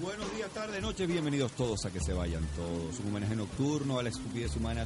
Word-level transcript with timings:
Buenos 0.00 0.34
días, 0.34 0.50
tarde, 0.50 0.80
noche, 0.80 1.06
bienvenidos 1.06 1.52
todos 1.52 1.84
a 1.86 1.90
que 1.90 2.00
se 2.00 2.12
vayan 2.12 2.44
todos. 2.56 2.98
Un 3.00 3.08
homenaje 3.08 3.36
nocturno 3.36 3.98
a 3.98 4.02
la 4.02 4.08
estupidez 4.10 4.56
humana. 4.56 4.84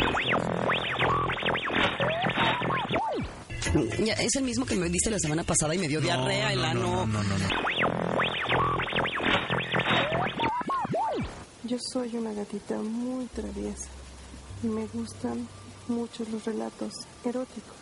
Ya, 4.04 4.14
es 4.14 4.36
el 4.36 4.44
mismo 4.44 4.64
que 4.64 4.76
me 4.76 4.88
diste 4.88 5.10
la 5.10 5.18
semana 5.18 5.42
pasada 5.42 5.74
y 5.74 5.78
me 5.78 5.88
dio 5.88 6.00
diarrea, 6.00 6.52
el 6.52 6.64
ano. 6.64 7.06
no, 7.06 7.22
no, 7.22 7.38
no. 7.38 7.66
Yo 11.64 11.78
soy 11.92 12.16
una 12.16 12.32
gatita 12.32 12.78
muy 12.78 13.26
traviesa 13.26 13.88
y 14.62 14.68
me 14.68 14.86
gustan 14.86 15.48
mucho 15.88 16.24
los 16.30 16.44
relatos 16.44 16.92
eróticos. 17.24 17.75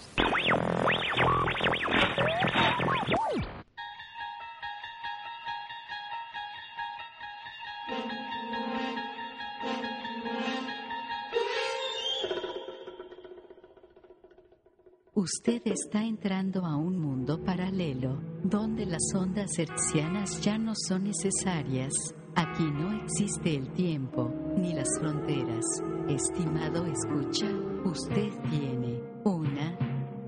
Usted 15.17 15.63
está 15.67 16.03
entrando 16.03 16.67
a 16.67 16.77
un 16.77 16.99
mundo 16.99 17.41
paralelo, 17.41 18.21
donde 18.43 18.85
las 18.85 19.15
ondas 19.15 19.57
hertzianas 19.57 20.41
ya 20.41 20.59
no 20.59 20.73
son 20.75 21.05
necesarias. 21.05 21.93
Aquí 22.35 22.65
no 22.65 23.01
existe 23.01 23.55
el 23.55 23.73
tiempo, 23.75 24.35
ni 24.57 24.75
las 24.75 24.89
fronteras. 24.99 25.65
Estimado 26.09 26.85
escucha, 26.87 27.47
usted 27.85 28.29
tiene 28.51 29.01
una 29.23 29.79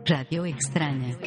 radio 0.05 0.47
extraña. 0.47 1.19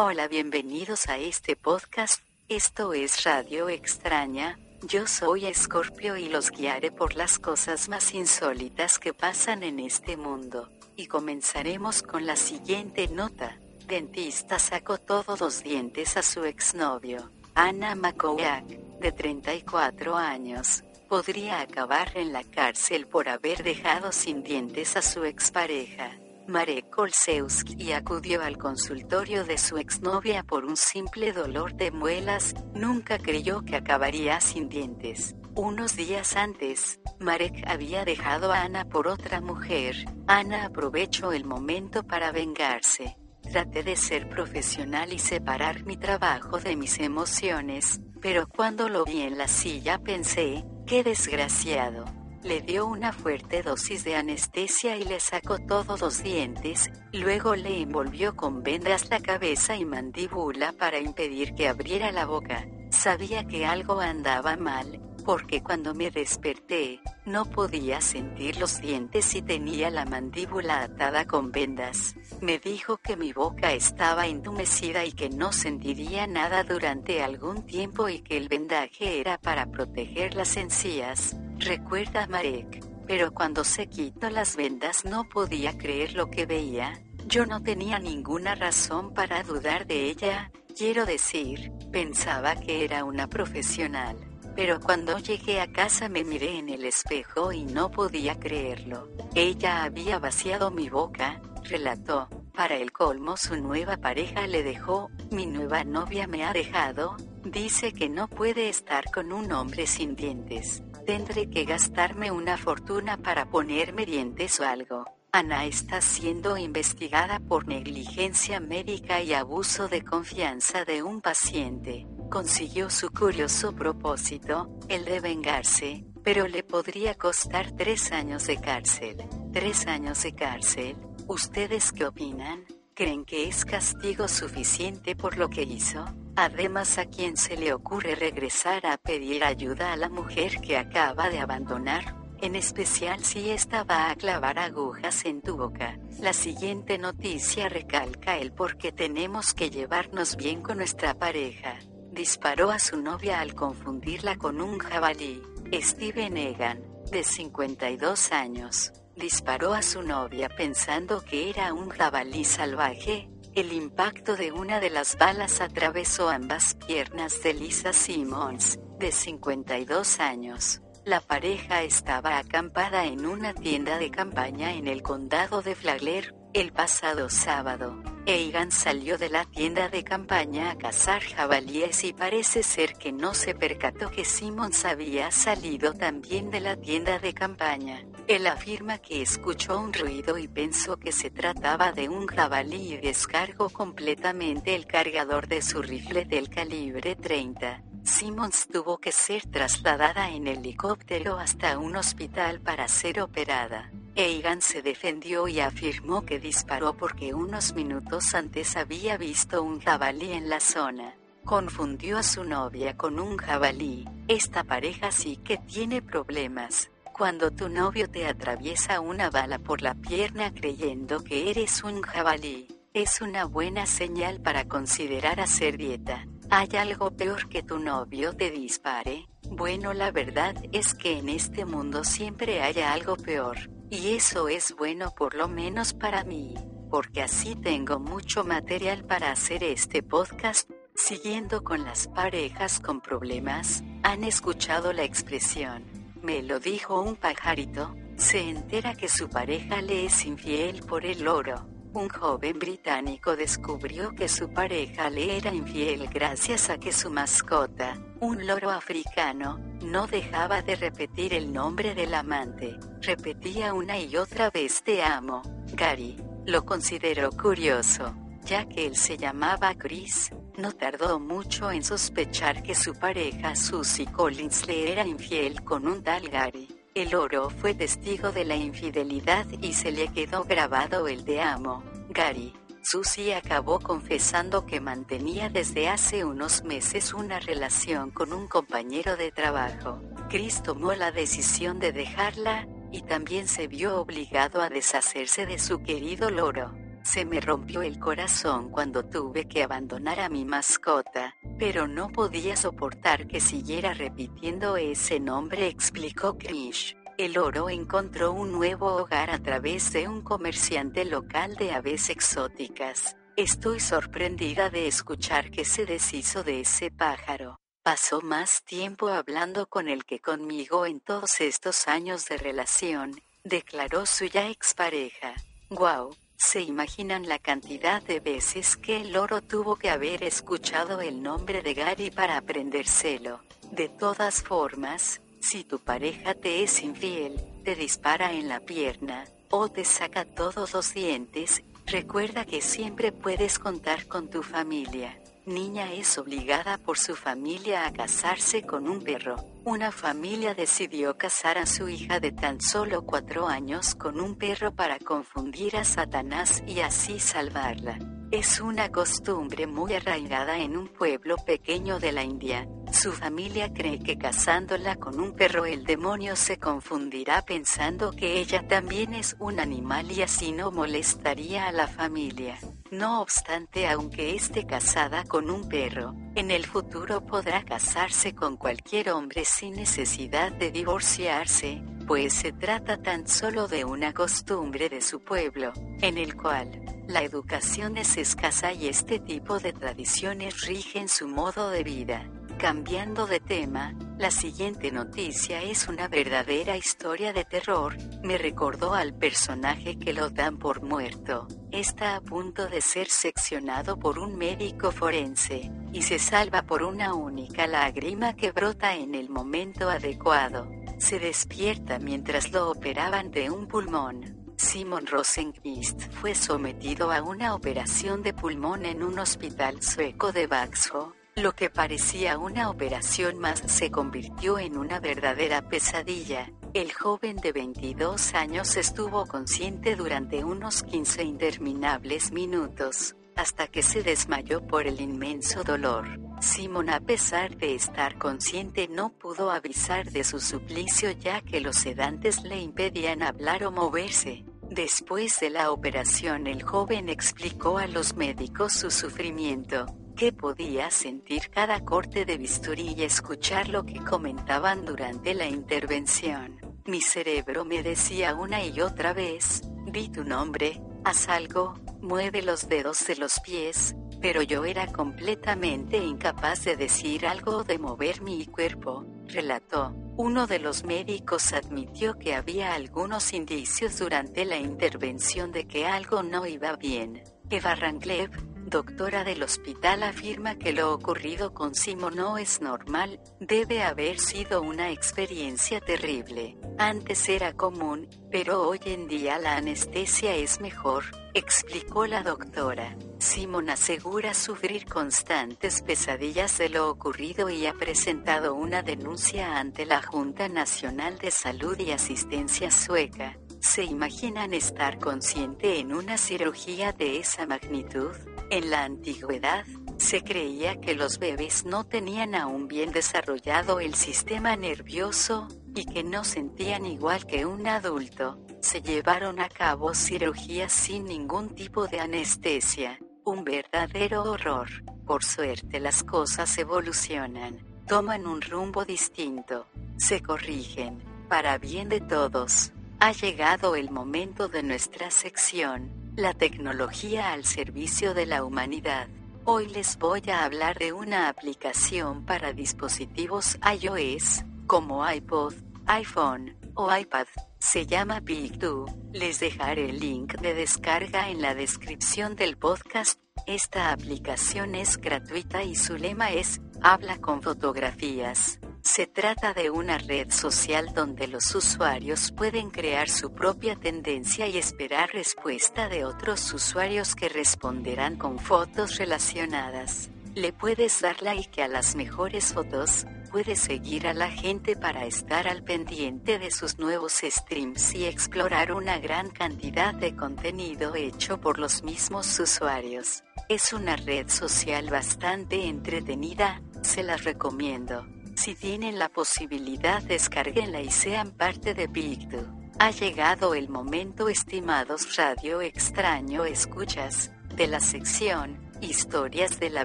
Hola, 0.00 0.28
bienvenidos 0.28 1.08
a 1.08 1.18
este 1.18 1.56
podcast. 1.56 2.22
Esto 2.48 2.92
es 2.92 3.24
Radio 3.24 3.68
Extraña. 3.68 4.56
Yo 4.82 5.08
soy 5.08 5.46
Escorpio 5.46 6.16
y 6.16 6.28
los 6.28 6.52
guiaré 6.52 6.92
por 6.92 7.16
las 7.16 7.40
cosas 7.40 7.88
más 7.88 8.14
insólitas 8.14 9.00
que 9.00 9.12
pasan 9.12 9.64
en 9.64 9.80
este 9.80 10.16
mundo. 10.16 10.68
Y 10.94 11.08
comenzaremos 11.08 12.04
con 12.04 12.26
la 12.26 12.36
siguiente 12.36 13.08
nota. 13.08 13.58
Dentista 13.88 14.60
sacó 14.60 14.98
todos 14.98 15.40
los 15.40 15.64
dientes 15.64 16.16
a 16.16 16.22
su 16.22 16.44
exnovio. 16.44 17.32
Ana 17.56 17.96
McCoyak, 17.96 18.66
de 19.00 19.10
34 19.10 20.16
años, 20.16 20.84
podría 21.08 21.60
acabar 21.60 22.16
en 22.16 22.32
la 22.32 22.44
cárcel 22.44 23.08
por 23.08 23.28
haber 23.28 23.64
dejado 23.64 24.12
sin 24.12 24.44
dientes 24.44 24.96
a 24.96 25.02
su 25.02 25.24
expareja. 25.24 26.16
Marek 26.48 26.88
Kolsewski 26.88 27.92
acudió 27.92 28.42
al 28.42 28.56
consultorio 28.56 29.44
de 29.44 29.58
su 29.58 29.76
exnovia 29.76 30.42
por 30.42 30.64
un 30.64 30.78
simple 30.78 31.34
dolor 31.34 31.74
de 31.74 31.90
muelas, 31.90 32.54
nunca 32.74 33.18
creyó 33.18 33.60
que 33.66 33.76
acabaría 33.76 34.40
sin 34.40 34.70
dientes. 34.70 35.36
Unos 35.54 35.94
días 35.94 36.36
antes, 36.36 37.00
Marek 37.20 37.64
había 37.66 38.06
dejado 38.06 38.50
a 38.50 38.62
Ana 38.62 38.86
por 38.86 39.08
otra 39.08 39.42
mujer. 39.42 40.06
Ana 40.26 40.64
aprovechó 40.64 41.32
el 41.32 41.44
momento 41.44 42.02
para 42.02 42.32
vengarse. 42.32 43.18
Traté 43.42 43.82
de 43.82 43.96
ser 43.96 44.30
profesional 44.30 45.12
y 45.12 45.18
separar 45.18 45.84
mi 45.84 45.98
trabajo 45.98 46.58
de 46.58 46.76
mis 46.76 46.98
emociones, 46.98 48.00
pero 48.22 48.48
cuando 48.48 48.88
lo 48.88 49.04
vi 49.04 49.20
en 49.20 49.36
la 49.36 49.48
silla 49.48 49.98
pensé, 49.98 50.64
qué 50.86 51.04
desgraciado. 51.04 52.06
Le 52.44 52.60
dio 52.60 52.86
una 52.86 53.12
fuerte 53.12 53.62
dosis 53.62 54.04
de 54.04 54.14
anestesia 54.14 54.96
y 54.96 55.04
le 55.04 55.18
sacó 55.18 55.58
todos 55.58 56.00
los 56.00 56.22
dientes, 56.22 56.88
luego 57.12 57.56
le 57.56 57.82
envolvió 57.82 58.36
con 58.36 58.62
vendas 58.62 59.10
la 59.10 59.18
cabeza 59.18 59.74
y 59.74 59.84
mandíbula 59.84 60.72
para 60.72 61.00
impedir 61.00 61.54
que 61.54 61.66
abriera 61.66 62.12
la 62.12 62.26
boca. 62.26 62.64
Sabía 62.90 63.44
que 63.48 63.66
algo 63.66 64.00
andaba 64.00 64.56
mal, 64.56 65.00
porque 65.24 65.64
cuando 65.64 65.94
me 65.94 66.12
desperté, 66.12 67.00
no 67.26 67.44
podía 67.44 68.00
sentir 68.00 68.56
los 68.58 68.80
dientes 68.80 69.34
y 69.34 69.42
tenía 69.42 69.90
la 69.90 70.04
mandíbula 70.04 70.82
atada 70.82 71.26
con 71.26 71.50
vendas. 71.50 72.14
Me 72.40 72.60
dijo 72.60 72.98
que 72.98 73.16
mi 73.16 73.32
boca 73.32 73.72
estaba 73.72 74.28
entumecida 74.28 75.04
y 75.04 75.10
que 75.10 75.28
no 75.28 75.52
sentiría 75.52 76.28
nada 76.28 76.62
durante 76.62 77.20
algún 77.20 77.66
tiempo 77.66 78.08
y 78.08 78.20
que 78.20 78.36
el 78.36 78.48
vendaje 78.48 79.18
era 79.18 79.38
para 79.38 79.66
proteger 79.66 80.34
las 80.34 80.56
encías. 80.56 81.36
Recuerda 81.58 82.28
Marek, 82.28 82.84
pero 83.08 83.32
cuando 83.32 83.64
se 83.64 83.88
quitó 83.88 84.30
las 84.30 84.54
vendas 84.54 85.04
no 85.04 85.28
podía 85.28 85.76
creer 85.76 86.14
lo 86.14 86.30
que 86.30 86.46
veía. 86.46 87.02
Yo 87.26 87.46
no 87.46 87.62
tenía 87.62 87.98
ninguna 87.98 88.54
razón 88.54 89.12
para 89.12 89.42
dudar 89.42 89.86
de 89.86 90.04
ella, 90.04 90.52
quiero 90.76 91.04
decir, 91.04 91.72
pensaba 91.90 92.54
que 92.54 92.84
era 92.84 93.04
una 93.04 93.26
profesional. 93.26 94.16
Pero 94.54 94.80
cuando 94.80 95.18
llegué 95.18 95.60
a 95.60 95.70
casa 95.72 96.08
me 96.08 96.22
miré 96.24 96.58
en 96.58 96.68
el 96.68 96.84
espejo 96.84 97.52
y 97.52 97.64
no 97.64 97.90
podía 97.90 98.38
creerlo. 98.38 99.08
Ella 99.34 99.82
había 99.82 100.20
vaciado 100.20 100.70
mi 100.70 100.88
boca, 100.88 101.42
relató. 101.64 102.28
Para 102.54 102.76
el 102.76 102.92
colmo 102.92 103.36
su 103.36 103.56
nueva 103.56 103.96
pareja 103.96 104.46
le 104.46 104.62
dejó, 104.62 105.10
mi 105.30 105.46
nueva 105.46 105.84
novia 105.84 106.26
me 106.26 106.44
ha 106.44 106.52
dejado, 106.52 107.16
dice 107.44 107.92
que 107.92 108.08
no 108.08 108.28
puede 108.28 108.68
estar 108.68 109.04
con 109.12 109.32
un 109.32 109.52
hombre 109.52 109.86
sin 109.86 110.16
dientes. 110.16 110.82
Tendré 111.08 111.48
que 111.48 111.64
gastarme 111.64 112.30
una 112.30 112.58
fortuna 112.58 113.16
para 113.16 113.48
ponerme 113.48 114.04
dientes 114.04 114.60
o 114.60 114.64
algo. 114.64 115.06
Ana 115.32 115.64
está 115.64 116.02
siendo 116.02 116.58
investigada 116.58 117.40
por 117.40 117.66
negligencia 117.66 118.60
médica 118.60 119.22
y 119.22 119.32
abuso 119.32 119.88
de 119.88 120.04
confianza 120.04 120.84
de 120.84 121.02
un 121.02 121.22
paciente. 121.22 122.06
Consiguió 122.30 122.90
su 122.90 123.08
curioso 123.08 123.74
propósito, 123.74 124.68
el 124.90 125.06
de 125.06 125.20
vengarse, 125.20 126.04
pero 126.22 126.46
le 126.46 126.62
podría 126.62 127.14
costar 127.14 127.72
tres 127.72 128.12
años 128.12 128.46
de 128.46 128.60
cárcel. 128.60 129.16
¿Tres 129.50 129.86
años 129.86 130.22
de 130.22 130.34
cárcel? 130.34 130.96
¿Ustedes 131.26 131.90
qué 131.90 132.04
opinan? 132.04 132.66
¿Creen 132.98 133.24
que 133.24 133.46
es 133.46 133.64
castigo 133.64 134.26
suficiente 134.26 135.14
por 135.14 135.38
lo 135.38 135.48
que 135.48 135.62
hizo? 135.62 136.04
Además, 136.34 136.98
¿a 136.98 137.04
quién 137.04 137.36
se 137.36 137.56
le 137.56 137.72
ocurre 137.72 138.16
regresar 138.16 138.84
a 138.86 138.96
pedir 138.96 139.44
ayuda 139.44 139.92
a 139.92 139.96
la 139.96 140.08
mujer 140.08 140.60
que 140.60 140.76
acaba 140.76 141.30
de 141.30 141.38
abandonar? 141.38 142.16
En 142.42 142.56
especial 142.56 143.22
si 143.22 143.50
esta 143.50 143.84
va 143.84 144.10
a 144.10 144.16
clavar 144.16 144.58
agujas 144.58 145.26
en 145.26 145.42
tu 145.42 145.56
boca. 145.56 145.96
La 146.18 146.32
siguiente 146.32 146.98
noticia 146.98 147.68
recalca 147.68 148.36
el 148.36 148.50
por 148.50 148.76
qué 148.76 148.90
tenemos 148.90 149.54
que 149.54 149.70
llevarnos 149.70 150.34
bien 150.34 150.60
con 150.60 150.78
nuestra 150.78 151.14
pareja. 151.14 151.78
Disparó 152.10 152.72
a 152.72 152.80
su 152.80 153.00
novia 153.00 153.38
al 153.38 153.54
confundirla 153.54 154.34
con 154.34 154.60
un 154.60 154.80
jabalí. 154.80 155.40
Steven 155.72 156.36
Egan, 156.36 156.82
de 157.12 157.22
52 157.22 158.32
años, 158.32 158.92
disparó 159.18 159.74
a 159.74 159.82
su 159.82 160.02
novia 160.02 160.48
pensando 160.48 161.22
que 161.22 161.50
era 161.50 161.72
un 161.74 161.88
jabalí 161.88 162.44
salvaje. 162.44 163.28
El 163.54 163.72
impacto 163.72 164.36
de 164.36 164.52
una 164.52 164.80
de 164.80 164.90
las 164.90 165.18
balas 165.18 165.60
atravesó 165.60 166.28
ambas 166.28 166.74
piernas 166.86 167.42
de 167.42 167.54
Lisa 167.54 167.92
Simmons, 167.92 168.78
de 168.98 169.10
52 169.10 170.20
años. 170.20 170.80
La 171.04 171.20
pareja 171.20 171.82
estaba 171.82 172.38
acampada 172.38 173.06
en 173.06 173.26
una 173.26 173.54
tienda 173.54 173.98
de 173.98 174.10
campaña 174.10 174.72
en 174.74 174.86
el 174.86 175.02
condado 175.02 175.62
de 175.62 175.74
Flagler, 175.74 176.34
el 176.52 176.72
pasado 176.72 177.28
sábado. 177.30 178.02
Egan 178.30 178.70
salió 178.70 179.16
de 179.16 179.30
la 179.30 179.46
tienda 179.46 179.88
de 179.88 180.04
campaña 180.04 180.70
a 180.70 180.76
cazar 180.76 181.22
jabalíes 181.22 182.04
y 182.04 182.12
parece 182.12 182.62
ser 182.62 182.92
que 182.92 183.10
no 183.10 183.32
se 183.32 183.54
percató 183.54 184.10
que 184.10 184.26
Simmons 184.26 184.84
había 184.84 185.30
salido 185.30 185.94
también 185.94 186.50
de 186.50 186.60
la 186.60 186.76
tienda 186.76 187.18
de 187.18 187.32
campaña. 187.32 188.04
Él 188.26 188.46
afirma 188.46 188.98
que 188.98 189.22
escuchó 189.22 189.80
un 189.80 189.94
ruido 189.94 190.36
y 190.36 190.46
pensó 190.46 190.98
que 190.98 191.10
se 191.10 191.30
trataba 191.30 191.92
de 191.92 192.10
un 192.10 192.26
jabalí 192.26 192.92
y 192.92 192.96
descargó 192.98 193.70
completamente 193.70 194.74
el 194.74 194.86
cargador 194.86 195.48
de 195.48 195.62
su 195.62 195.80
rifle 195.80 196.26
del 196.26 196.50
calibre 196.50 197.16
30. 197.16 197.82
Simmons 198.04 198.68
tuvo 198.70 198.98
que 198.98 199.10
ser 199.10 199.46
trasladada 199.46 200.28
en 200.28 200.48
helicóptero 200.48 201.38
hasta 201.38 201.78
un 201.78 201.96
hospital 201.96 202.60
para 202.60 202.88
ser 202.88 203.22
operada. 203.22 203.90
Egan 204.20 204.62
se 204.62 204.82
defendió 204.82 205.46
y 205.46 205.60
afirmó 205.60 206.26
que 206.26 206.40
disparó 206.40 206.96
porque 206.96 207.34
unos 207.34 207.76
minutos 207.76 208.34
antes 208.34 208.76
había 208.76 209.16
visto 209.16 209.62
un 209.62 209.78
jabalí 209.78 210.32
en 210.32 210.48
la 210.48 210.58
zona. 210.58 211.14
Confundió 211.44 212.18
a 212.18 212.24
su 212.24 212.42
novia 212.42 212.96
con 212.96 213.20
un 213.20 213.36
jabalí. 213.36 214.08
Esta 214.26 214.64
pareja 214.64 215.12
sí 215.12 215.36
que 215.36 215.58
tiene 215.58 216.02
problemas. 216.02 216.90
Cuando 217.12 217.52
tu 217.52 217.68
novio 217.68 218.10
te 218.10 218.26
atraviesa 218.26 218.98
una 218.98 219.30
bala 219.30 219.60
por 219.60 219.82
la 219.82 219.94
pierna 219.94 220.52
creyendo 220.52 221.22
que 221.22 221.48
eres 221.48 221.84
un 221.84 222.02
jabalí, 222.02 222.66
es 222.94 223.20
una 223.20 223.44
buena 223.44 223.86
señal 223.86 224.40
para 224.40 224.66
considerar 224.66 225.38
hacer 225.38 225.76
dieta. 225.76 226.26
¿Hay 226.50 226.70
algo 226.76 227.12
peor 227.12 227.48
que 227.48 227.62
tu 227.62 227.78
novio 227.78 228.34
te 228.34 228.50
dispare? 228.50 229.28
Bueno, 229.48 229.92
la 229.92 230.10
verdad 230.10 230.56
es 230.72 230.92
que 230.92 231.18
en 231.18 231.28
este 231.28 231.64
mundo 231.64 232.02
siempre 232.02 232.62
hay 232.62 232.80
algo 232.80 233.16
peor. 233.16 233.77
Y 233.90 234.14
eso 234.14 234.48
es 234.48 234.76
bueno 234.76 235.14
por 235.16 235.34
lo 235.34 235.48
menos 235.48 235.94
para 235.94 236.22
mí, 236.22 236.54
porque 236.90 237.22
así 237.22 237.54
tengo 237.56 237.98
mucho 237.98 238.44
material 238.44 239.04
para 239.04 239.32
hacer 239.32 239.64
este 239.64 240.02
podcast. 240.02 240.70
Siguiendo 240.94 241.64
con 241.64 241.84
las 241.84 242.06
parejas 242.08 242.80
con 242.80 243.00
problemas, 243.00 243.82
¿han 244.02 244.24
escuchado 244.24 244.92
la 244.92 245.04
expresión? 245.04 245.84
Me 246.22 246.42
lo 246.42 246.60
dijo 246.60 247.00
un 247.00 247.16
pajarito, 247.16 247.94
se 248.16 248.50
entera 248.50 248.94
que 248.94 249.08
su 249.08 249.30
pareja 249.30 249.80
le 249.80 250.04
es 250.04 250.26
infiel 250.26 250.82
por 250.82 251.06
el 251.06 251.26
oro. 251.26 251.66
Un 251.94 252.10
joven 252.10 252.58
británico 252.58 253.36
descubrió 253.36 254.14
que 254.14 254.28
su 254.28 254.52
pareja 254.52 255.08
le 255.08 255.38
era 255.38 255.54
infiel 255.54 256.08
gracias 256.08 256.68
a 256.68 256.76
que 256.76 256.92
su 256.92 257.08
mascota, 257.08 257.98
un 258.20 258.46
loro 258.46 258.70
africano, 258.70 259.58
no 259.82 260.06
dejaba 260.06 260.62
de 260.62 260.76
repetir 260.76 261.34
el 261.34 261.52
nombre 261.52 261.94
del 261.94 262.14
amante. 262.14 262.76
Repetía 263.00 263.74
una 263.74 263.98
y 263.98 264.16
otra 264.16 264.50
vez 264.50 264.82
te 264.82 265.02
amo, 265.02 265.42
Gary. 265.72 266.16
Lo 266.46 266.64
consideró 266.64 267.30
curioso, 267.30 268.14
ya 268.44 268.66
que 268.68 268.86
él 268.86 268.96
se 268.96 269.16
llamaba 269.16 269.74
Chris. 269.74 270.30
No 270.56 270.72
tardó 270.72 271.20
mucho 271.20 271.70
en 271.70 271.84
sospechar 271.84 272.62
que 272.62 272.74
su 272.74 272.94
pareja 272.94 273.54
Susie 273.54 274.06
Collins 274.06 274.66
le 274.66 274.92
era 274.92 275.06
infiel 275.06 275.62
con 275.62 275.86
un 275.86 276.02
tal 276.02 276.28
Gary. 276.28 276.68
El 276.94 277.14
oro 277.14 277.50
fue 277.50 277.74
testigo 277.74 278.32
de 278.32 278.44
la 278.44 278.56
infidelidad 278.56 279.46
y 279.60 279.74
se 279.74 279.92
le 279.92 280.08
quedó 280.08 280.42
grabado 280.44 281.06
el 281.06 281.24
de 281.24 281.40
amo, 281.40 281.84
Gary. 282.08 282.52
Susie 282.82 283.34
acabó 283.34 283.80
confesando 283.80 284.66
que 284.66 284.80
mantenía 284.80 285.48
desde 285.48 285.88
hace 285.88 286.24
unos 286.24 286.64
meses 286.64 287.12
una 287.12 287.40
relación 287.40 288.10
con 288.10 288.32
un 288.32 288.46
compañero 288.48 289.16
de 289.16 289.32
trabajo. 289.32 290.00
Chris 290.28 290.62
tomó 290.62 290.92
la 290.94 291.10
decisión 291.12 291.78
de 291.78 291.92
dejarla, 291.92 292.66
y 292.90 293.02
también 293.02 293.48
se 293.48 293.66
vio 293.66 294.00
obligado 294.00 294.62
a 294.62 294.68
deshacerse 294.68 295.46
de 295.46 295.58
su 295.58 295.82
querido 295.82 296.30
loro. 296.30 296.74
Se 297.02 297.24
me 297.24 297.40
rompió 297.40 297.80
el 297.82 297.98
corazón 297.98 298.70
cuando 298.70 299.02
tuve 299.02 299.48
que 299.48 299.62
abandonar 299.62 300.20
a 300.20 300.28
mi 300.28 300.44
mascota, 300.44 301.34
pero 301.58 301.86
no 301.86 302.10
podía 302.10 302.54
soportar 302.54 303.26
que 303.26 303.40
siguiera 303.40 303.94
repitiendo 303.94 304.76
ese 304.76 305.18
nombre, 305.18 305.68
explicó 305.68 306.36
Krish. 306.36 306.97
El 307.18 307.36
oro 307.36 307.68
encontró 307.68 308.30
un 308.30 308.52
nuevo 308.52 308.94
hogar 308.94 309.30
a 309.30 309.40
través 309.40 309.92
de 309.92 310.06
un 310.06 310.22
comerciante 310.22 311.04
local 311.04 311.56
de 311.56 311.72
aves 311.72 312.10
exóticas. 312.10 313.16
Estoy 313.34 313.80
sorprendida 313.80 314.70
de 314.70 314.86
escuchar 314.86 315.50
que 315.50 315.64
se 315.64 315.84
deshizo 315.84 316.44
de 316.44 316.60
ese 316.60 316.92
pájaro. 316.92 317.58
Pasó 317.82 318.20
más 318.20 318.62
tiempo 318.62 319.08
hablando 319.08 319.66
con 319.66 319.88
él 319.88 320.04
que 320.04 320.20
conmigo 320.20 320.86
en 320.86 321.00
todos 321.00 321.40
estos 321.40 321.88
años 321.88 322.24
de 322.26 322.36
relación, 322.36 323.20
declaró 323.42 324.06
su 324.06 324.26
ya 324.26 324.48
expareja. 324.48 325.34
Wow, 325.70 326.14
¿Se 326.36 326.60
imaginan 326.60 327.28
la 327.28 327.40
cantidad 327.40 328.00
de 328.00 328.20
veces 328.20 328.76
que 328.76 329.00
el 329.00 329.12
loro 329.12 329.42
tuvo 329.42 329.74
que 329.74 329.90
haber 329.90 330.22
escuchado 330.22 331.00
el 331.00 331.20
nombre 331.20 331.62
de 331.62 331.74
Gary 331.74 332.12
para 332.12 332.36
aprendérselo? 332.36 333.40
De 333.72 333.88
todas 333.88 334.44
formas, 334.44 335.20
si 335.40 335.64
tu 335.64 335.78
pareja 335.78 336.34
te 336.34 336.62
es 336.62 336.82
infiel, 336.82 337.40
te 337.64 337.74
dispara 337.74 338.32
en 338.32 338.48
la 338.48 338.60
pierna, 338.60 339.24
o 339.50 339.68
te 339.68 339.84
saca 339.84 340.24
todos 340.24 340.72
los 340.72 340.94
dientes, 340.94 341.62
recuerda 341.86 342.44
que 342.44 342.60
siempre 342.60 343.12
puedes 343.12 343.58
contar 343.58 344.06
con 344.06 344.28
tu 344.28 344.42
familia 344.42 345.18
niña 345.48 345.92
es 345.92 346.18
obligada 346.18 346.78
por 346.78 346.98
su 346.98 347.16
familia 347.16 347.86
a 347.86 347.92
casarse 347.92 348.62
con 348.62 348.88
un 348.88 349.02
perro. 349.02 349.36
Una 349.64 349.90
familia 349.90 350.54
decidió 350.54 351.16
casar 351.16 351.58
a 351.58 351.66
su 351.66 351.88
hija 351.88 352.20
de 352.20 352.32
tan 352.32 352.60
solo 352.60 353.02
cuatro 353.02 353.48
años 353.48 353.94
con 353.94 354.20
un 354.20 354.36
perro 354.36 354.72
para 354.72 354.98
confundir 354.98 355.76
a 355.76 355.84
Satanás 355.84 356.62
y 356.66 356.80
así 356.80 357.18
salvarla. 357.18 357.98
Es 358.30 358.60
una 358.60 358.90
costumbre 358.90 359.66
muy 359.66 359.94
arraigada 359.94 360.58
en 360.58 360.76
un 360.76 360.88
pueblo 360.88 361.36
pequeño 361.38 361.98
de 361.98 362.12
la 362.12 362.22
India. 362.22 362.68
Su 362.92 363.12
familia 363.12 363.72
cree 363.72 363.98
que 363.98 364.16
casándola 364.16 364.96
con 364.96 365.20
un 365.20 365.34
perro 365.34 365.66
el 365.66 365.84
demonio 365.84 366.36
se 366.36 366.58
confundirá 366.58 367.42
pensando 367.42 368.12
que 368.12 368.40
ella 368.40 368.66
también 368.66 369.14
es 369.14 369.36
un 369.38 369.60
animal 369.60 370.10
y 370.10 370.22
así 370.22 370.52
no 370.52 370.70
molestaría 370.70 371.68
a 371.68 371.72
la 371.72 371.86
familia. 371.86 372.58
No 372.90 373.20
obstante, 373.20 373.86
aunque 373.86 374.34
esté 374.34 374.66
casada 374.66 375.24
con 375.24 375.50
un 375.50 375.68
perro, 375.68 376.14
en 376.34 376.50
el 376.50 376.64
futuro 376.64 377.24
podrá 377.26 377.62
casarse 377.62 378.34
con 378.34 378.56
cualquier 378.56 379.10
hombre 379.10 379.44
sin 379.44 379.74
necesidad 379.74 380.50
de 380.52 380.70
divorciarse, 380.70 381.82
pues 382.06 382.32
se 382.32 382.52
trata 382.52 382.96
tan 383.02 383.28
solo 383.28 383.68
de 383.68 383.84
una 383.84 384.14
costumbre 384.14 384.88
de 384.88 385.02
su 385.02 385.22
pueblo, 385.22 385.72
en 386.00 386.16
el 386.16 386.34
cual 386.34 387.04
la 387.06 387.22
educación 387.22 387.98
es 387.98 388.16
escasa 388.16 388.72
y 388.72 388.88
este 388.88 389.18
tipo 389.18 389.58
de 389.58 389.74
tradiciones 389.74 390.62
rigen 390.66 391.08
su 391.08 391.28
modo 391.28 391.68
de 391.70 391.84
vida. 391.84 392.26
Cambiando 392.58 393.28
de 393.28 393.38
tema, 393.38 393.94
la 394.18 394.32
siguiente 394.32 394.90
noticia 394.90 395.62
es 395.62 395.86
una 395.86 396.08
verdadera 396.08 396.76
historia 396.76 397.32
de 397.32 397.44
terror, 397.44 397.96
me 398.24 398.36
recordó 398.36 398.94
al 398.94 399.14
personaje 399.14 399.96
que 399.96 400.12
lo 400.12 400.28
dan 400.30 400.58
por 400.58 400.82
muerto. 400.82 401.46
Está 401.70 402.16
a 402.16 402.20
punto 402.20 402.66
de 402.66 402.80
ser 402.80 403.08
seccionado 403.10 403.96
por 403.96 404.18
un 404.18 404.36
médico 404.36 404.90
forense, 404.90 405.70
y 405.92 406.02
se 406.02 406.18
salva 406.18 406.62
por 406.62 406.82
una 406.82 407.14
única 407.14 407.68
lágrima 407.68 408.34
que 408.34 408.50
brota 408.50 408.96
en 408.96 409.14
el 409.14 409.30
momento 409.30 409.88
adecuado. 409.88 410.68
Se 410.98 411.20
despierta 411.20 412.00
mientras 412.00 412.50
lo 412.50 412.72
operaban 412.72 413.30
de 413.30 413.50
un 413.50 413.68
pulmón. 413.68 414.36
Simon 414.56 415.06
Rosenquist 415.06 416.10
fue 416.10 416.34
sometido 416.34 417.12
a 417.12 417.22
una 417.22 417.54
operación 417.54 418.24
de 418.24 418.34
pulmón 418.34 418.84
en 418.84 419.04
un 419.04 419.20
hospital 419.20 419.80
sueco 419.80 420.32
de 420.32 420.48
Vaxho. 420.48 421.14
Lo 421.42 421.54
que 421.54 421.70
parecía 421.70 422.36
una 422.36 422.68
operación 422.68 423.38
más 423.38 423.62
se 423.66 423.92
convirtió 423.92 424.58
en 424.58 424.76
una 424.76 424.98
verdadera 424.98 425.68
pesadilla. 425.68 426.50
El 426.74 426.92
joven 426.92 427.36
de 427.36 427.52
22 427.52 428.34
años 428.34 428.76
estuvo 428.76 429.24
consciente 429.24 429.94
durante 429.94 430.42
unos 430.42 430.82
15 430.82 431.22
interminables 431.22 432.32
minutos, 432.32 433.14
hasta 433.36 433.68
que 433.68 433.84
se 433.84 434.02
desmayó 434.02 434.66
por 434.66 434.88
el 434.88 435.00
inmenso 435.00 435.62
dolor. 435.62 436.08
Simon 436.40 436.90
a 436.90 436.98
pesar 436.98 437.56
de 437.56 437.76
estar 437.76 438.18
consciente 438.18 438.88
no 438.88 439.10
pudo 439.10 439.52
avisar 439.52 440.10
de 440.10 440.24
su 440.24 440.40
suplicio 440.40 441.12
ya 441.12 441.40
que 441.40 441.60
los 441.60 441.76
sedantes 441.76 442.42
le 442.42 442.60
impedían 442.60 443.22
hablar 443.22 443.62
o 443.62 443.70
moverse. 443.70 444.44
Después 444.68 445.38
de 445.40 445.50
la 445.50 445.70
operación 445.70 446.48
el 446.48 446.64
joven 446.64 447.08
explicó 447.08 447.78
a 447.78 447.86
los 447.86 448.16
médicos 448.16 448.72
su 448.72 448.90
sufrimiento, 448.90 449.86
que 450.18 450.32
podía 450.32 450.90
sentir 450.90 451.48
cada 451.48 451.84
corte 451.84 452.24
de 452.24 452.38
bisturí 452.38 452.92
y 452.98 453.04
escuchar 453.04 453.68
lo 453.68 453.86
que 453.86 454.02
comentaban 454.02 454.84
durante 454.84 455.32
la 455.32 455.46
intervención. 455.46 456.58
Mi 456.86 457.00
cerebro 457.00 457.64
me 457.64 457.84
decía 457.84 458.34
una 458.34 458.64
y 458.64 458.80
otra 458.80 459.12
vez, 459.12 459.62
di 459.86 460.08
tu 460.08 460.24
nombre, 460.24 460.82
haz 461.04 461.28
algo, 461.28 461.74
mueve 462.00 462.42
los 462.42 462.68
dedos 462.68 463.06
de 463.06 463.14
los 463.14 463.38
pies, 463.38 463.94
pero 464.20 464.42
yo 464.42 464.64
era 464.64 464.88
completamente 464.88 465.98
incapaz 465.98 466.64
de 466.64 466.76
decir 466.76 467.24
algo 467.24 467.58
o 467.58 467.64
de 467.64 467.78
mover 467.78 468.20
mi 468.20 468.44
cuerpo, 468.46 469.06
relató. 469.28 469.94
Uno 470.16 470.48
de 470.48 470.58
los 470.58 470.82
médicos 470.82 471.52
admitió 471.52 472.18
que 472.18 472.34
había 472.34 472.74
algunos 472.74 473.32
indicios 473.32 474.00
durante 474.00 474.44
la 474.44 474.56
intervención 474.56 475.52
de 475.52 475.68
que 475.68 475.86
algo 475.86 476.24
no 476.24 476.44
iba 476.44 476.74
bien. 476.74 477.22
Eva 477.50 477.76
Ranglev, 477.76 478.32
doctora 478.70 479.24
del 479.24 479.42
hospital, 479.42 480.02
afirma 480.02 480.56
que 480.56 480.72
lo 480.72 480.92
ocurrido 480.92 481.54
con 481.54 481.74
Simon 481.74 482.16
no 482.16 482.38
es 482.38 482.60
normal, 482.60 483.20
debe 483.40 483.82
haber 483.82 484.18
sido 484.18 484.62
una 484.62 484.90
experiencia 484.90 485.80
terrible. 485.80 486.56
Antes 486.78 487.28
era 487.28 487.52
común, 487.54 488.08
pero 488.30 488.68
hoy 488.68 488.80
en 488.84 489.08
día 489.08 489.38
la 489.38 489.56
anestesia 489.56 490.34
es 490.34 490.60
mejor, 490.60 491.04
explicó 491.34 492.06
la 492.06 492.22
doctora. 492.22 492.96
Simon 493.18 493.70
asegura 493.70 494.34
sufrir 494.34 494.86
constantes 494.86 495.82
pesadillas 495.82 496.58
de 496.58 496.68
lo 496.68 496.88
ocurrido 496.88 497.48
y 497.50 497.66
ha 497.66 497.74
presentado 497.74 498.54
una 498.54 498.82
denuncia 498.82 499.58
ante 499.58 499.86
la 499.86 500.02
Junta 500.02 500.48
Nacional 500.48 501.18
de 501.18 501.30
Salud 501.30 501.78
y 501.78 501.90
Asistencia 501.90 502.70
Sueca. 502.70 503.38
¿Se 503.60 503.82
imaginan 503.82 504.54
estar 504.54 504.98
consciente 504.98 505.80
en 505.80 505.92
una 505.92 506.16
cirugía 506.16 506.92
de 506.92 507.18
esa 507.18 507.44
magnitud? 507.44 508.12
En 508.50 508.70
la 508.70 508.84
antigüedad, 508.84 509.64
se 509.98 510.22
creía 510.22 510.80
que 510.80 510.94
los 510.94 511.18
bebés 511.18 511.64
no 511.64 511.84
tenían 511.84 512.34
aún 512.34 512.68
bien 512.68 512.92
desarrollado 512.92 513.80
el 513.80 513.94
sistema 513.94 514.56
nervioso, 514.56 515.48
y 515.74 515.84
que 515.84 516.02
no 516.02 516.24
sentían 516.24 516.86
igual 516.86 517.26
que 517.26 517.46
un 517.46 517.66
adulto. 517.66 518.38
Se 518.60 518.82
llevaron 518.82 519.38
a 519.38 519.48
cabo 519.48 519.94
cirugías 519.94 520.72
sin 520.72 521.04
ningún 521.04 521.54
tipo 521.54 521.86
de 521.86 522.00
anestesia 522.00 522.98
un 523.28 523.44
verdadero 523.44 524.22
horror. 524.22 524.68
Por 525.06 525.22
suerte 525.22 525.80
las 525.80 526.02
cosas 526.02 526.56
evolucionan, 526.58 527.58
toman 527.86 528.26
un 528.26 528.40
rumbo 528.40 528.84
distinto, 528.84 529.66
se 529.96 530.22
corrigen, 530.22 531.02
para 531.28 531.58
bien 531.58 531.88
de 531.88 532.00
todos. 532.00 532.72
Ha 533.00 533.12
llegado 533.12 533.76
el 533.76 533.90
momento 533.90 534.48
de 534.48 534.62
nuestra 534.62 535.10
sección, 535.10 535.90
la 536.18 536.34
tecnología 536.34 537.32
al 537.32 537.44
servicio 537.44 538.12
de 538.12 538.26
la 538.26 538.42
humanidad. 538.42 539.06
Hoy 539.44 539.68
les 539.68 539.96
voy 539.98 540.20
a 540.28 540.44
hablar 540.44 540.76
de 540.76 540.92
una 540.92 541.28
aplicación 541.28 542.24
para 542.24 542.52
dispositivos 542.52 543.56
iOS, 543.80 544.42
como 544.66 545.08
iPod, 545.08 545.54
iPhone 545.86 546.56
o 546.74 546.94
iPad. 546.94 547.28
Se 547.60 547.86
llama 547.86 548.20
Big2. 548.20 549.12
Les 549.12 549.38
dejaré 549.38 549.90
el 549.90 550.00
link 550.00 550.34
de 550.40 550.54
descarga 550.54 551.30
en 551.30 551.40
la 551.40 551.54
descripción 551.54 552.34
del 552.34 552.56
podcast. 552.56 553.20
Esta 553.46 553.92
aplicación 553.92 554.74
es 554.74 554.96
gratuita 554.96 555.62
y 555.62 555.76
su 555.76 555.96
lema 555.96 556.32
es, 556.32 556.60
habla 556.82 557.18
con 557.18 557.42
fotografías. 557.42 558.58
Se 558.82 559.06
trata 559.06 559.54
de 559.54 559.70
una 559.70 559.98
red 559.98 560.30
social 560.30 560.92
donde 560.94 561.26
los 561.26 561.54
usuarios 561.54 562.32
pueden 562.32 562.70
crear 562.70 563.08
su 563.08 563.32
propia 563.32 563.76
tendencia 563.76 564.46
y 564.46 564.56
esperar 564.56 565.10
respuesta 565.12 565.88
de 565.88 566.04
otros 566.04 566.52
usuarios 566.52 567.14
que 567.14 567.28
responderán 567.28 568.16
con 568.16 568.38
fotos 568.38 568.96
relacionadas. 568.96 570.10
Le 570.34 570.52
puedes 570.52 571.00
dar 571.00 571.22
like 571.22 571.62
a 571.62 571.68
las 571.68 571.96
mejores 571.96 572.54
fotos, 572.54 573.06
puedes 573.30 573.60
seguir 573.60 574.06
a 574.06 574.14
la 574.14 574.30
gente 574.30 574.76
para 574.76 575.04
estar 575.06 575.48
al 575.48 575.64
pendiente 575.64 576.38
de 576.38 576.50
sus 576.50 576.78
nuevos 576.78 577.20
streams 577.22 577.94
y 577.94 578.06
explorar 578.06 578.72
una 578.72 578.98
gran 578.98 579.30
cantidad 579.30 579.94
de 579.94 580.14
contenido 580.14 580.94
hecho 580.94 581.40
por 581.40 581.58
los 581.58 581.82
mismos 581.82 582.38
usuarios. 582.38 583.24
Es 583.48 583.72
una 583.72 583.96
red 583.96 584.28
social 584.28 584.88
bastante 584.90 585.66
entretenida, 585.66 586.62
se 586.82 587.02
las 587.02 587.24
recomiendo. 587.24 588.06
Si 588.48 588.54
tienen 588.54 588.98
la 588.98 589.10
posibilidad, 589.10 590.02
descarguenla 590.02 590.80
y 590.80 590.90
sean 590.90 591.32
parte 591.32 591.74
de 591.74 591.86
Big 591.86 592.30
Ha 592.78 592.90
llegado 592.92 593.54
el 593.54 593.68
momento, 593.68 594.30
estimados 594.30 595.16
Radio 595.16 595.60
Extraño 595.60 596.46
Escuchas, 596.46 597.30
de 597.54 597.66
la 597.66 597.78
sección 597.78 598.58
Historias 598.80 599.60
de 599.60 599.68
la 599.68 599.84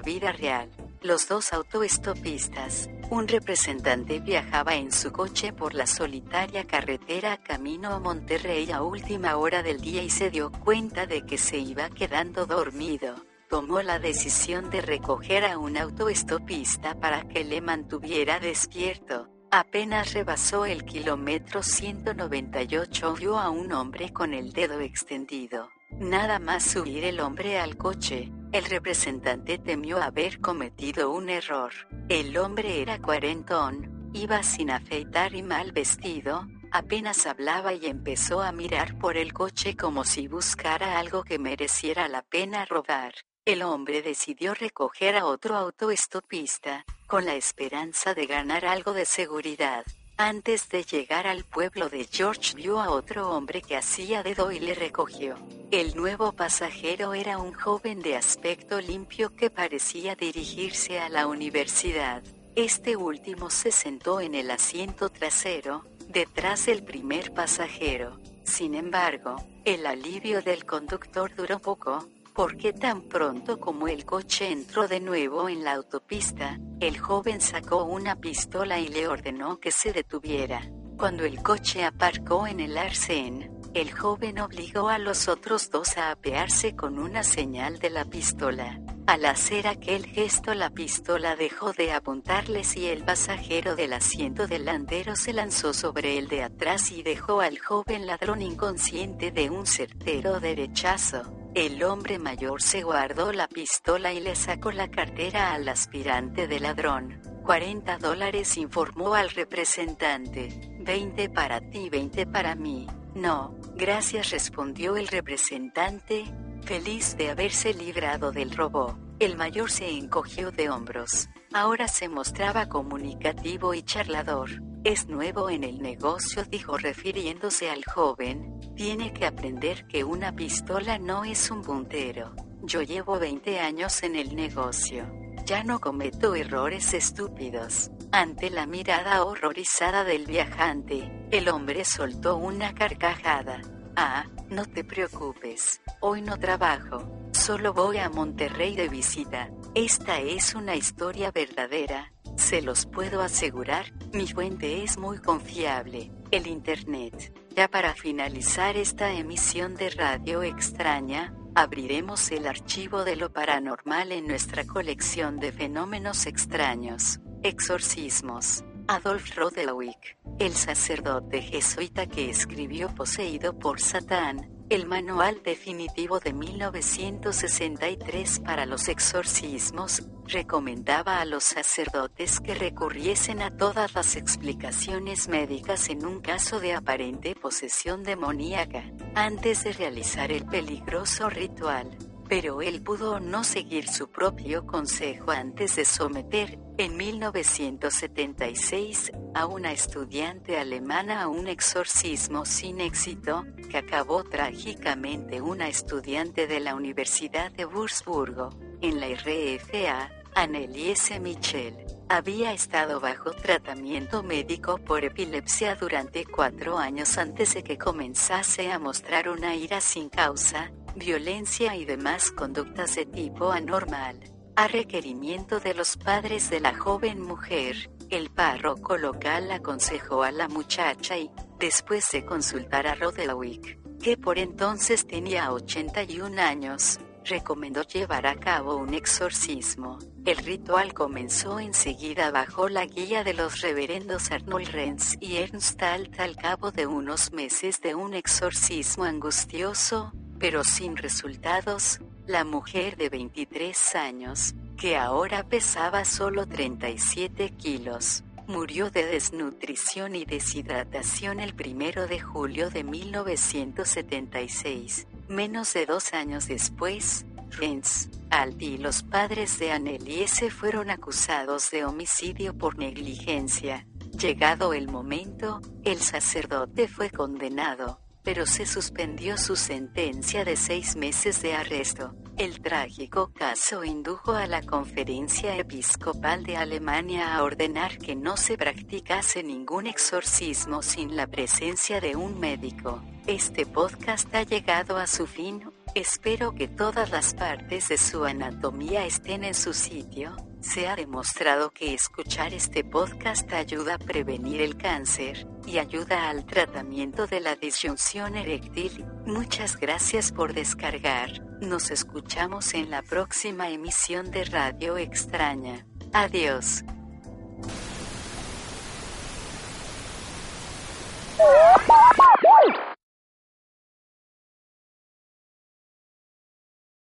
vida 0.00 0.32
real. 0.32 0.70
Los 1.02 1.28
dos 1.28 1.52
autoestopistas, 1.52 2.88
un 3.10 3.28
representante 3.28 4.20
viajaba 4.20 4.76
en 4.76 4.92
su 4.92 5.12
coche 5.12 5.52
por 5.52 5.74
la 5.74 5.86
solitaria 5.86 6.66
carretera 6.66 7.36
camino 7.42 7.90
a 7.90 8.00
Monterrey 8.00 8.72
a 8.72 8.80
última 8.80 9.36
hora 9.36 9.62
del 9.62 9.82
día 9.82 10.02
y 10.02 10.08
se 10.08 10.30
dio 10.30 10.50
cuenta 10.50 11.06
de 11.06 11.26
que 11.26 11.36
se 11.36 11.58
iba 11.58 11.90
quedando 11.90 12.46
dormido 12.46 13.14
tomó 13.48 13.82
la 13.82 13.98
decisión 13.98 14.70
de 14.70 14.80
recoger 14.80 15.44
a 15.44 15.58
un 15.58 15.76
autoestopista 15.76 16.98
para 17.00 17.28
que 17.28 17.44
le 17.44 17.60
mantuviera 17.60 18.40
despierto. 18.40 19.28
Apenas 19.50 20.12
rebasó 20.12 20.64
el 20.64 20.84
kilómetro 20.84 21.62
198 21.62 23.14
vio 23.14 23.38
a 23.38 23.50
un 23.50 23.72
hombre 23.72 24.12
con 24.12 24.34
el 24.34 24.52
dedo 24.52 24.80
extendido. 24.80 25.68
Nada 26.00 26.40
más 26.40 26.64
subir 26.64 27.04
el 27.04 27.20
hombre 27.20 27.60
al 27.60 27.76
coche, 27.76 28.32
el 28.50 28.64
representante 28.64 29.58
temió 29.58 30.02
haber 30.02 30.40
cometido 30.40 31.12
un 31.12 31.28
error. 31.28 31.72
El 32.08 32.36
hombre 32.36 32.82
era 32.82 33.00
cuarentón, 33.00 34.10
iba 34.12 34.42
sin 34.42 34.70
afeitar 34.70 35.34
y 35.34 35.42
mal 35.42 35.70
vestido, 35.70 36.48
apenas 36.72 37.24
hablaba 37.26 37.74
y 37.74 37.86
empezó 37.86 38.42
a 38.42 38.50
mirar 38.50 38.98
por 38.98 39.16
el 39.16 39.32
coche 39.32 39.76
como 39.76 40.02
si 40.02 40.26
buscara 40.26 40.98
algo 40.98 41.22
que 41.22 41.38
mereciera 41.38 42.08
la 42.08 42.22
pena 42.22 42.64
robar. 42.64 43.14
El 43.46 43.60
hombre 43.62 44.00
decidió 44.00 44.54
recoger 44.54 45.16
a 45.16 45.26
otro 45.26 45.54
autoestopista, 45.54 46.86
con 47.06 47.26
la 47.26 47.34
esperanza 47.34 48.14
de 48.14 48.24
ganar 48.24 48.64
algo 48.64 48.94
de 48.94 49.04
seguridad. 49.04 49.84
Antes 50.16 50.70
de 50.70 50.82
llegar 50.82 51.26
al 51.26 51.44
pueblo 51.44 51.90
de 51.90 52.04
George 52.10 52.54
vio 52.54 52.80
a 52.80 52.88
otro 52.88 53.28
hombre 53.28 53.60
que 53.60 53.76
hacía 53.76 54.22
dedo 54.22 54.50
y 54.50 54.60
le 54.60 54.74
recogió. 54.74 55.36
El 55.70 55.94
nuevo 55.94 56.32
pasajero 56.32 57.12
era 57.12 57.36
un 57.36 57.52
joven 57.52 58.00
de 58.00 58.16
aspecto 58.16 58.80
limpio 58.80 59.36
que 59.36 59.50
parecía 59.50 60.14
dirigirse 60.14 60.98
a 60.98 61.10
la 61.10 61.26
universidad. 61.26 62.22
Este 62.54 62.96
último 62.96 63.50
se 63.50 63.72
sentó 63.72 64.22
en 64.22 64.34
el 64.34 64.50
asiento 64.50 65.10
trasero, 65.10 65.84
detrás 66.08 66.64
del 66.64 66.82
primer 66.82 67.34
pasajero. 67.34 68.18
Sin 68.44 68.74
embargo, 68.74 69.36
el 69.66 69.84
alivio 69.84 70.40
del 70.40 70.64
conductor 70.64 71.34
duró 71.34 71.58
poco, 71.58 72.08
porque 72.34 72.72
tan 72.72 73.02
pronto 73.02 73.60
como 73.60 73.86
el 73.86 74.04
coche 74.04 74.50
entró 74.50 74.88
de 74.88 74.98
nuevo 74.98 75.48
en 75.48 75.62
la 75.62 75.74
autopista, 75.74 76.58
el 76.80 76.98
joven 76.98 77.40
sacó 77.40 77.84
una 77.84 78.16
pistola 78.16 78.80
y 78.80 78.88
le 78.88 79.06
ordenó 79.06 79.60
que 79.60 79.70
se 79.70 79.92
detuviera. 79.92 80.68
Cuando 80.98 81.24
el 81.24 81.42
coche 81.42 81.84
aparcó 81.84 82.46
en 82.46 82.58
el 82.58 82.76
arcén, 82.76 83.52
el 83.72 83.92
joven 83.92 84.40
obligó 84.40 84.88
a 84.88 84.98
los 84.98 85.28
otros 85.28 85.70
dos 85.70 85.96
a 85.96 86.10
apearse 86.10 86.74
con 86.74 86.98
una 86.98 87.22
señal 87.22 87.78
de 87.78 87.90
la 87.90 88.04
pistola. 88.04 88.80
Al 89.06 89.26
hacer 89.26 89.68
aquel 89.68 90.06
gesto 90.06 90.54
la 90.54 90.70
pistola 90.70 91.36
dejó 91.36 91.72
de 91.72 91.92
apuntarles 91.92 92.76
y 92.76 92.86
el 92.86 93.04
pasajero 93.04 93.76
del 93.76 93.92
asiento 93.92 94.46
delantero 94.46 95.14
se 95.14 95.32
lanzó 95.32 95.72
sobre 95.72 96.18
el 96.18 96.28
de 96.28 96.42
atrás 96.42 96.90
y 96.90 97.02
dejó 97.02 97.40
al 97.40 97.58
joven 97.58 98.06
ladrón 98.06 98.42
inconsciente 98.42 99.30
de 99.30 99.50
un 99.50 99.66
certero 99.66 100.40
derechazo. 100.40 101.43
El 101.54 101.84
hombre 101.84 102.18
mayor 102.18 102.60
se 102.60 102.82
guardó 102.82 103.30
la 103.30 103.46
pistola 103.46 104.12
y 104.12 104.18
le 104.18 104.34
sacó 104.34 104.72
la 104.72 104.90
cartera 104.90 105.54
al 105.54 105.68
aspirante 105.68 106.48
de 106.48 106.58
ladrón. 106.58 107.22
40 107.44 107.98
dólares 107.98 108.56
informó 108.56 109.14
al 109.14 109.30
representante. 109.30 110.48
20 110.80 111.28
para 111.28 111.60
ti, 111.60 111.88
20 111.90 112.26
para 112.26 112.56
mí. 112.56 112.88
No, 113.14 113.54
gracias 113.76 114.32
respondió 114.32 114.96
el 114.96 115.06
representante, 115.06 116.24
feliz 116.64 117.16
de 117.16 117.30
haberse 117.30 117.72
librado 117.72 118.32
del 118.32 118.50
robo. 118.50 118.98
El 119.20 119.36
mayor 119.36 119.70
se 119.70 119.88
encogió 119.88 120.50
de 120.50 120.68
hombros. 120.70 121.28
Ahora 121.52 121.86
se 121.86 122.08
mostraba 122.08 122.68
comunicativo 122.68 123.72
y 123.72 123.82
charlador. 123.82 124.50
Es 124.82 125.06
nuevo 125.08 125.50
en 125.50 125.62
el 125.62 125.80
negocio, 125.80 126.44
dijo 126.44 126.76
refiriéndose 126.76 127.70
al 127.70 127.84
joven. 127.84 128.60
Tiene 128.74 129.12
que 129.12 129.24
aprender 129.24 129.86
que 129.86 130.02
una 130.02 130.34
pistola 130.34 130.98
no 130.98 131.24
es 131.24 131.50
un 131.50 131.62
puntero. 131.62 132.34
Yo 132.62 132.82
llevo 132.82 133.18
20 133.20 133.60
años 133.60 134.02
en 134.02 134.16
el 134.16 134.34
negocio. 134.34 135.06
Ya 135.46 135.62
no 135.62 135.80
cometo 135.80 136.34
errores 136.34 136.92
estúpidos. 136.92 137.90
Ante 138.10 138.50
la 138.50 138.66
mirada 138.66 139.24
horrorizada 139.24 140.02
del 140.02 140.26
viajante, 140.26 141.28
el 141.30 141.48
hombre 141.48 141.84
soltó 141.84 142.36
una 142.36 142.74
carcajada. 142.74 143.60
Ah, 143.94 144.24
no 144.50 144.66
te 144.66 144.82
preocupes. 144.82 145.80
Hoy 146.00 146.20
no 146.20 146.36
trabajo. 146.38 147.23
Solo 147.44 147.74
voy 147.74 147.98
a 147.98 148.08
Monterrey 148.08 148.74
de 148.74 148.88
visita. 148.88 149.50
Esta 149.74 150.18
es 150.18 150.54
una 150.54 150.76
historia 150.76 151.30
verdadera. 151.30 152.10
Se 152.38 152.62
los 152.62 152.86
puedo 152.86 153.20
asegurar, 153.20 153.92
mi 154.14 154.26
fuente 154.26 154.82
es 154.82 154.96
muy 154.96 155.18
confiable, 155.18 156.10
el 156.30 156.46
Internet. 156.46 157.34
Ya 157.54 157.68
para 157.68 157.92
finalizar 157.92 158.78
esta 158.78 159.12
emisión 159.12 159.74
de 159.74 159.90
Radio 159.90 160.42
Extraña, 160.42 161.34
abriremos 161.54 162.30
el 162.30 162.46
archivo 162.46 163.04
de 163.04 163.16
lo 163.16 163.30
paranormal 163.30 164.12
en 164.12 164.26
nuestra 164.26 164.64
colección 164.64 165.38
de 165.38 165.52
fenómenos 165.52 166.24
extraños, 166.24 167.20
exorcismos. 167.42 168.64
Adolf 168.88 169.36
Rodewijk, 169.36 170.16
el 170.38 170.54
sacerdote 170.54 171.42
jesuita 171.42 172.06
que 172.06 172.30
escribió 172.30 172.88
Poseído 172.94 173.58
por 173.58 173.80
Satán, 173.80 174.53
el 174.70 174.86
manual 174.86 175.42
definitivo 175.44 176.20
de 176.20 176.32
1963 176.32 178.40
para 178.40 178.66
los 178.66 178.88
exorcismos, 178.88 180.02
recomendaba 180.26 181.20
a 181.20 181.24
los 181.24 181.44
sacerdotes 181.44 182.40
que 182.40 182.54
recurriesen 182.54 183.42
a 183.42 183.56
todas 183.56 183.94
las 183.94 184.16
explicaciones 184.16 185.28
médicas 185.28 185.88
en 185.90 186.06
un 186.06 186.20
caso 186.20 186.60
de 186.60 186.72
aparente 186.72 187.34
posesión 187.34 188.02
demoníaca, 188.02 188.84
antes 189.14 189.64
de 189.64 189.72
realizar 189.72 190.32
el 190.32 190.46
peligroso 190.46 191.28
ritual. 191.28 192.13
Pero 192.28 192.62
él 192.62 192.82
pudo 192.82 193.20
no 193.20 193.44
seguir 193.44 193.86
su 193.88 194.10
propio 194.10 194.66
consejo 194.66 195.30
antes 195.30 195.76
de 195.76 195.84
someter, 195.84 196.58
en 196.78 196.96
1976, 196.96 199.12
a 199.34 199.46
una 199.46 199.70
estudiante 199.72 200.58
alemana 200.58 201.22
a 201.22 201.28
un 201.28 201.46
exorcismo 201.48 202.44
sin 202.44 202.80
éxito, 202.80 203.44
que 203.70 203.78
acabó 203.78 204.24
trágicamente 204.24 205.40
una 205.40 205.68
estudiante 205.68 206.46
de 206.46 206.60
la 206.60 206.74
Universidad 206.74 207.50
de 207.52 207.64
Wurzburgo, 207.66 208.50
en 208.80 209.00
la 209.00 209.08
RFA, 209.08 210.10
Anneliese 210.34 211.20
Michel. 211.20 211.76
Había 212.08 212.52
estado 212.52 213.00
bajo 213.00 213.32
tratamiento 213.32 214.22
médico 214.22 214.78
por 214.78 215.04
epilepsia 215.04 215.76
durante 215.76 216.24
cuatro 216.26 216.78
años 216.78 217.18
antes 217.18 217.54
de 217.54 217.62
que 217.62 217.78
comenzase 217.78 218.70
a 218.70 218.78
mostrar 218.78 219.28
una 219.28 219.56
ira 219.56 219.80
sin 219.80 220.10
causa, 220.10 220.70
violencia 220.96 221.76
y 221.76 221.84
demás 221.84 222.30
conductas 222.30 222.94
de 222.96 223.06
tipo 223.06 223.52
anormal. 223.52 224.20
A 224.56 224.68
requerimiento 224.68 225.58
de 225.58 225.74
los 225.74 225.96
padres 225.96 226.48
de 226.50 226.60
la 226.60 226.74
joven 226.76 227.20
mujer, 227.20 227.90
el 228.10 228.30
párroco 228.30 228.96
local 228.96 229.50
aconsejó 229.50 230.22
a 230.22 230.30
la 230.30 230.48
muchacha 230.48 231.18
y, 231.18 231.30
después 231.58 232.08
de 232.12 232.24
consultar 232.24 232.86
a 232.86 232.94
Roderick, 232.94 233.78
que 233.98 234.16
por 234.16 234.38
entonces 234.38 235.06
tenía 235.06 235.52
81 235.52 236.40
años, 236.40 237.00
recomendó 237.24 237.82
llevar 237.82 238.26
a 238.26 238.36
cabo 238.36 238.76
un 238.76 238.94
exorcismo. 238.94 239.98
El 240.24 240.36
ritual 240.36 240.94
comenzó 240.94 241.58
enseguida 241.58 242.30
bajo 242.30 242.68
la 242.68 242.86
guía 242.86 243.24
de 243.24 243.34
los 243.34 243.60
reverendos 243.60 244.30
Arnold 244.30 244.68
Renz 244.68 245.16
y 245.20 245.38
Ernst 245.38 245.82
Alt 245.82 246.20
al 246.20 246.36
cabo 246.36 246.70
de 246.70 246.86
unos 246.86 247.32
meses 247.32 247.80
de 247.80 247.94
un 247.94 248.14
exorcismo 248.14 249.04
angustioso, 249.04 250.12
pero 250.38 250.64
sin 250.64 250.96
resultados, 250.96 252.00
la 252.26 252.44
mujer 252.44 252.96
de 252.96 253.08
23 253.08 253.96
años, 253.96 254.54
que 254.76 254.96
ahora 254.96 255.42
pesaba 255.44 256.04
solo 256.04 256.46
37 256.46 257.50
kilos, 257.50 258.24
murió 258.46 258.90
de 258.90 259.06
desnutrición 259.06 260.14
y 260.14 260.24
deshidratación 260.24 261.40
el 261.40 261.54
primero 261.54 262.06
de 262.06 262.20
julio 262.20 262.70
de 262.70 262.84
1976. 262.84 265.08
Menos 265.28 265.72
de 265.72 265.86
dos 265.86 266.12
años 266.12 266.46
después, 266.48 267.24
Jens, 267.50 268.10
Aldi 268.30 268.74
y 268.74 268.78
los 268.78 269.02
padres 269.02 269.58
de 269.58 269.72
Anneliese 269.72 270.50
fueron 270.50 270.90
acusados 270.90 271.70
de 271.70 271.84
homicidio 271.84 272.56
por 272.56 272.78
negligencia. 272.78 273.86
Llegado 274.18 274.74
el 274.74 274.88
momento, 274.88 275.60
el 275.84 275.98
sacerdote 275.98 276.88
fue 276.88 277.10
condenado 277.10 278.03
pero 278.24 278.46
se 278.46 278.66
suspendió 278.66 279.36
su 279.36 279.54
sentencia 279.54 280.44
de 280.44 280.56
seis 280.56 280.96
meses 280.96 281.42
de 281.42 281.54
arresto. 281.54 282.14
El 282.36 282.60
trágico 282.60 283.32
caso 283.32 283.84
indujo 283.84 284.32
a 284.32 284.48
la 284.48 284.62
Conferencia 284.62 285.56
Episcopal 285.56 286.44
de 286.44 286.56
Alemania 286.56 287.36
a 287.36 287.44
ordenar 287.44 287.98
que 287.98 288.16
no 288.16 288.36
se 288.36 288.56
practicase 288.56 289.44
ningún 289.44 289.86
exorcismo 289.86 290.82
sin 290.82 291.14
la 291.14 291.28
presencia 291.28 292.00
de 292.00 292.16
un 292.16 292.40
médico. 292.40 293.04
Este 293.26 293.66
podcast 293.66 294.34
ha 294.34 294.42
llegado 294.42 294.96
a 294.96 295.06
su 295.06 295.26
fin, 295.26 295.70
espero 295.94 296.54
que 296.54 296.66
todas 296.66 297.10
las 297.10 297.34
partes 297.34 297.88
de 297.88 297.98
su 297.98 298.24
anatomía 298.24 299.06
estén 299.06 299.44
en 299.44 299.54
su 299.54 299.72
sitio. 299.72 300.34
Se 300.64 300.88
ha 300.88 300.96
demostrado 300.96 301.70
que 301.70 301.92
escuchar 301.92 302.54
este 302.54 302.84
podcast 302.84 303.52
ayuda 303.52 303.94
a 303.94 303.98
prevenir 303.98 304.62
el 304.62 304.78
cáncer 304.78 305.46
y 305.66 305.76
ayuda 305.76 306.30
al 306.30 306.46
tratamiento 306.46 307.26
de 307.26 307.40
la 307.40 307.54
disyunción 307.54 308.34
eréctil. 308.34 309.04
Muchas 309.26 309.76
gracias 309.76 310.32
por 310.32 310.54
descargar. 310.54 311.44
Nos 311.60 311.90
escuchamos 311.90 312.72
en 312.72 312.90
la 312.90 313.02
próxima 313.02 313.68
emisión 313.68 314.30
de 314.30 314.46
Radio 314.46 314.96
Extraña. 314.96 315.86
Adiós. 316.14 316.82